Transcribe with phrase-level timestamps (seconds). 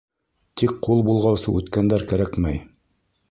[0.61, 2.63] Тик ҡул болғаусы үткәндәр кәрәкмәй.